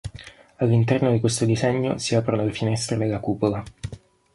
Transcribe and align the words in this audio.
All'interno 0.55 1.11
di 1.11 1.19
questo 1.19 1.45
disegno 1.45 1.99
si 1.99 2.15
aprono 2.15 2.43
le 2.43 2.51
finestre 2.51 2.97
della 2.97 3.19
cupola. 3.19 3.61